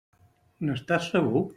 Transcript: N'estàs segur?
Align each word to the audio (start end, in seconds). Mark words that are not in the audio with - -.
N'estàs 0.69 1.13
segur? 1.15 1.49